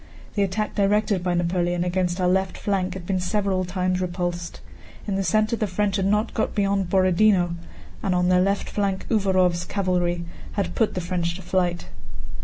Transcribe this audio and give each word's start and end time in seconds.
The 0.33 0.41
attack 0.41 0.73
directed 0.73 1.21
by 1.21 1.35
Napoleon 1.35 1.83
against 1.83 2.19
our 2.19 2.27
left 2.27 2.57
flank 2.57 2.95
had 2.95 3.05
been 3.05 3.19
several 3.19 3.63
times 3.65 4.01
repulsed. 4.01 4.59
In 5.07 5.13
the 5.13 5.23
center 5.23 5.55
the 5.55 5.67
French 5.67 5.97
had 5.97 6.07
not 6.07 6.33
got 6.33 6.55
beyond 6.55 6.89
Borodinó, 6.89 7.53
and 8.01 8.15
on 8.15 8.27
their 8.27 8.41
left 8.41 8.67
flank 8.67 9.05
Uvárov's 9.11 9.63
cavalry 9.63 10.25
had 10.53 10.73
put 10.73 10.95
the 10.95 11.01
French 11.01 11.35
to 11.35 11.43
flight. 11.43 11.85